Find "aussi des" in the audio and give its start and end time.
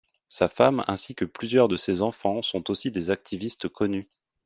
2.71-3.11